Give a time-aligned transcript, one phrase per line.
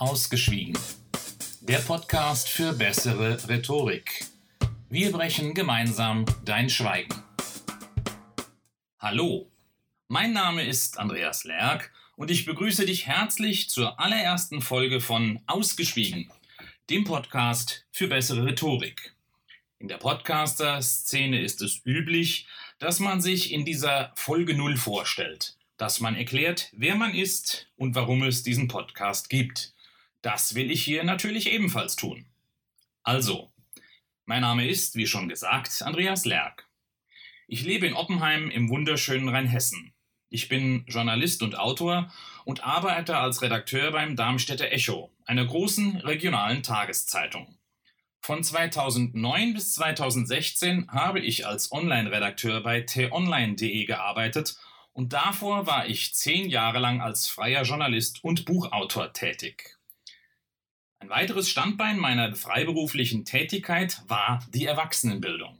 [0.00, 0.78] Ausgeschwiegen.
[1.60, 4.24] Der Podcast für bessere Rhetorik.
[4.88, 7.22] Wir brechen gemeinsam dein Schweigen.
[8.98, 9.50] Hallo,
[10.08, 16.32] mein Name ist Andreas Lerck und ich begrüße dich herzlich zur allerersten Folge von Ausgeschwiegen,
[16.88, 19.14] dem Podcast für bessere Rhetorik.
[19.78, 22.46] In der Podcaster-Szene ist es üblich,
[22.78, 27.94] dass man sich in dieser Folge 0 vorstellt, dass man erklärt, wer man ist und
[27.94, 29.74] warum es diesen Podcast gibt.
[30.22, 32.26] Das will ich hier natürlich ebenfalls tun.
[33.02, 33.52] Also,
[34.26, 36.68] mein Name ist, wie schon gesagt, Andreas Lerck.
[37.48, 39.94] Ich lebe in Oppenheim im wunderschönen Rheinhessen.
[40.28, 42.12] Ich bin Journalist und Autor
[42.44, 47.58] und arbeite als Redakteur beim Darmstädter Echo, einer großen regionalen Tageszeitung.
[48.20, 54.56] Von 2009 bis 2016 habe ich als Online-Redakteur bei t-online.de gearbeitet
[54.92, 59.79] und davor war ich zehn Jahre lang als freier Journalist und Buchautor tätig.
[61.00, 65.58] Ein weiteres Standbein meiner freiberuflichen Tätigkeit war die Erwachsenenbildung.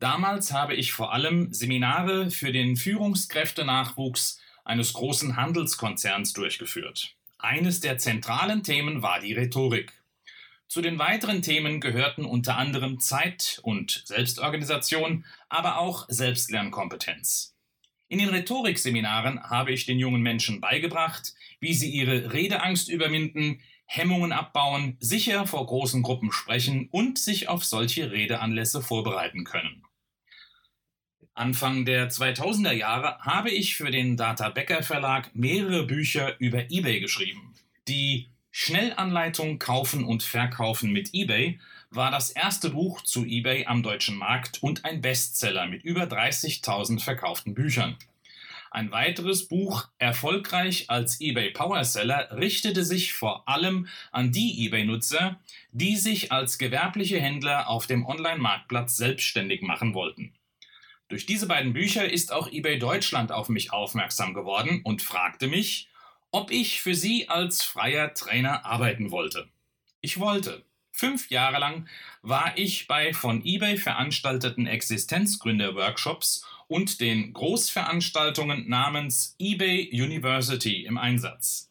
[0.00, 7.14] Damals habe ich vor allem Seminare für den Führungskräftenachwuchs eines großen Handelskonzerns durchgeführt.
[7.38, 9.92] Eines der zentralen Themen war die Rhetorik.
[10.66, 17.54] Zu den weiteren Themen gehörten unter anderem Zeit- und Selbstorganisation, aber auch Selbstlernkompetenz.
[18.08, 24.32] In den Rhetorikseminaren habe ich den jungen Menschen beigebracht, wie sie ihre Redeangst überwinden, Hemmungen
[24.32, 29.84] abbauen, sicher vor großen Gruppen sprechen und sich auf solche Redeanlässe vorbereiten können.
[31.34, 37.00] Anfang der 2000er Jahre habe ich für den Data Becker Verlag mehrere Bücher über eBay
[37.00, 37.54] geschrieben.
[37.88, 44.16] Die Schnellanleitung Kaufen und Verkaufen mit eBay war das erste Buch zu eBay am deutschen
[44.16, 47.96] Markt und ein Bestseller mit über 30.000 verkauften Büchern.
[48.76, 55.40] Ein weiteres Buch, erfolgreich als eBay Powerseller, richtete sich vor allem an die eBay-Nutzer,
[55.72, 60.34] die sich als gewerbliche Händler auf dem Online-Marktplatz selbstständig machen wollten.
[61.08, 65.88] Durch diese beiden Bücher ist auch eBay Deutschland auf mich aufmerksam geworden und fragte mich,
[66.30, 69.48] ob ich für sie als freier Trainer arbeiten wollte.
[70.02, 70.66] Ich wollte.
[70.92, 71.88] Fünf Jahre lang
[72.20, 81.70] war ich bei von eBay veranstalteten Existenzgründer-Workshops und den Großveranstaltungen namens eBay University im Einsatz.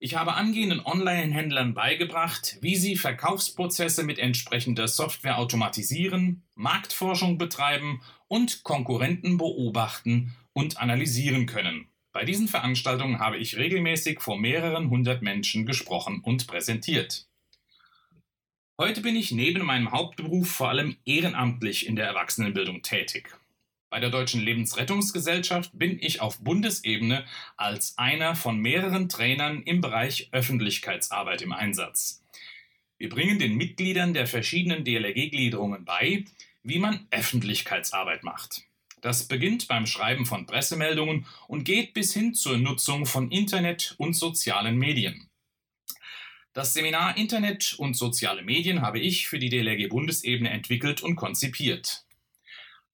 [0.00, 8.62] Ich habe angehenden Online-Händlern beigebracht, wie sie Verkaufsprozesse mit entsprechender Software automatisieren, Marktforschung betreiben und
[8.62, 11.88] Konkurrenten beobachten und analysieren können.
[12.12, 17.26] Bei diesen Veranstaltungen habe ich regelmäßig vor mehreren hundert Menschen gesprochen und präsentiert.
[18.78, 23.36] Heute bin ich neben meinem Hauptberuf vor allem ehrenamtlich in der Erwachsenenbildung tätig.
[23.90, 27.24] Bei der Deutschen Lebensrettungsgesellschaft bin ich auf Bundesebene
[27.56, 32.22] als einer von mehreren Trainern im Bereich Öffentlichkeitsarbeit im Einsatz.
[32.98, 36.26] Wir bringen den Mitgliedern der verschiedenen DLRG-Gliederungen bei,
[36.62, 38.64] wie man Öffentlichkeitsarbeit macht.
[39.00, 44.12] Das beginnt beim Schreiben von Pressemeldungen und geht bis hin zur Nutzung von Internet und
[44.12, 45.30] sozialen Medien.
[46.52, 52.04] Das Seminar Internet und soziale Medien habe ich für die DLRG Bundesebene entwickelt und konzipiert.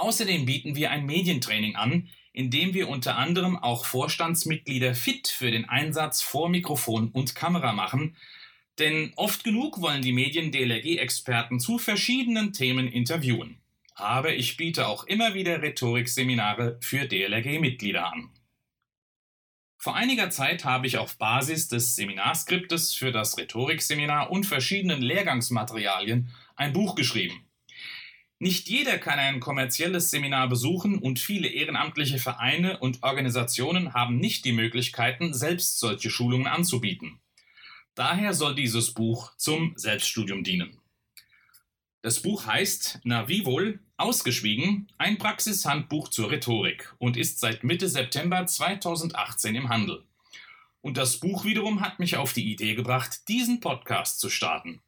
[0.00, 5.50] Außerdem bieten wir ein Medientraining an, in dem wir unter anderem auch Vorstandsmitglieder fit für
[5.50, 8.16] den Einsatz vor Mikrofon und Kamera machen,
[8.78, 13.60] denn oft genug wollen die Medien DLRG-Experten zu verschiedenen Themen interviewen.
[13.94, 18.30] Aber ich biete auch immer wieder Rhetorikseminare für DLRG-Mitglieder an.
[19.76, 26.30] Vor einiger Zeit habe ich auf Basis des Seminarskriptes für das Rhetorikseminar und verschiedenen Lehrgangsmaterialien
[26.56, 27.49] ein Buch geschrieben.
[28.42, 34.46] Nicht jeder kann ein kommerzielles Seminar besuchen und viele ehrenamtliche Vereine und Organisationen haben nicht
[34.46, 37.20] die Möglichkeiten, selbst solche Schulungen anzubieten.
[37.94, 40.78] Daher soll dieses Buch zum Selbststudium dienen.
[42.00, 47.90] Das Buch heißt Na wie wohl, ausgeschwiegen, ein Praxishandbuch zur Rhetorik und ist seit Mitte
[47.90, 50.02] September 2018 im Handel.
[50.80, 54.80] Und das Buch wiederum hat mich auf die Idee gebracht, diesen Podcast zu starten.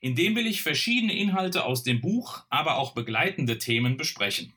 [0.00, 4.52] In dem will ich verschiedene Inhalte aus dem Buch, aber auch begleitende Themen besprechen.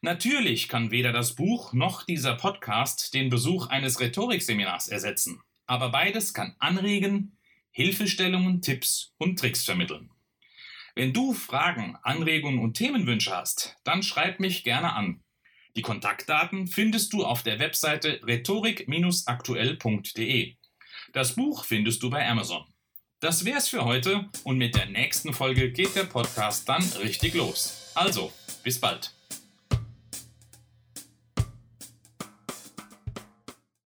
[0.00, 6.34] Natürlich kann weder das Buch noch dieser Podcast den Besuch eines Rhetorikseminars ersetzen, aber beides
[6.34, 7.36] kann anregen,
[7.72, 10.10] Hilfestellungen, Tipps und Tricks vermitteln.
[10.94, 15.22] Wenn du Fragen, Anregungen und Themenwünsche hast, dann schreib mich gerne an.
[15.76, 20.56] Die Kontaktdaten findest du auf der Webseite rhetorik-aktuell.de.
[21.12, 22.64] Das Buch findest du bei Amazon.
[23.20, 27.90] Das wär's für heute und mit der nächsten Folge geht der Podcast dann richtig los.
[27.96, 28.32] Also,
[28.62, 29.12] bis bald.